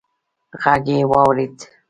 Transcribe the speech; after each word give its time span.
غږ 0.61 0.85
يې 0.97 1.01
واورېد: 1.11 1.55